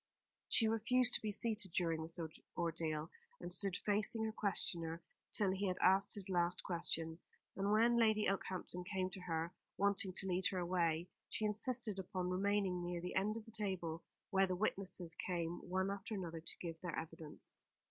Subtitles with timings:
[0.49, 2.17] She refused to be seated during this
[2.57, 4.99] ordeal, and stood facing her questioner
[5.31, 7.19] till he had asked his last question;
[7.55, 12.31] and when Lady Okehampton came to her, wanting to lead her away, she insisted upon
[12.31, 14.01] remaining near the end of the table,
[14.31, 17.61] where the witnesses came one after another to give their evidence.